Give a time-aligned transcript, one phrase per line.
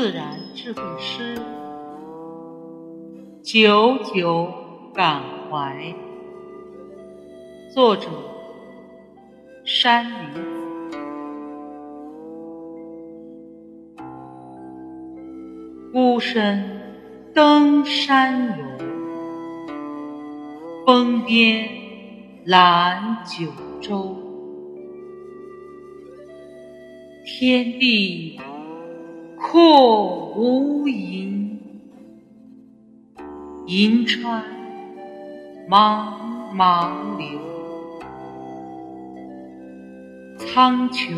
[0.00, 1.36] 自然智慧诗，
[3.42, 4.48] 久久
[4.94, 5.94] 感怀。
[7.74, 8.08] 作者：
[9.62, 10.42] 山林。
[15.92, 16.64] 孤身
[17.34, 18.64] 登山游，
[20.86, 21.68] 峰巅
[22.46, 24.16] 览九州，
[27.26, 28.40] 天地。
[29.42, 31.56] 阔无垠，
[33.66, 34.44] 银川
[35.68, 36.12] 茫
[36.54, 37.40] 茫流，
[40.36, 41.14] 苍穹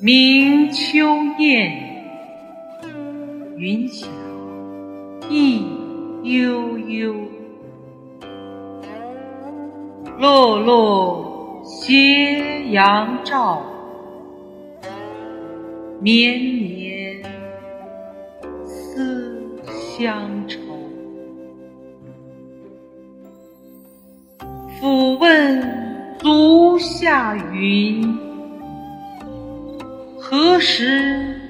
[0.00, 1.06] 明秋
[1.38, 1.72] 雁，
[3.58, 4.06] 云霞
[5.28, 5.62] 意
[6.22, 7.14] 悠悠，
[10.18, 13.62] 落落斜阳照，
[16.00, 17.22] 绵绵
[18.64, 19.34] 思。
[19.96, 20.58] 乡愁，
[24.80, 25.62] 抚问
[26.18, 28.18] 足下云，
[30.18, 31.40] 何时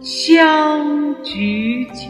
[0.00, 0.86] 相
[1.24, 2.08] 举酒？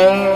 [0.00, 0.27] Oh.